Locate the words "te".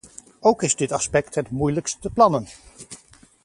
2.01-2.09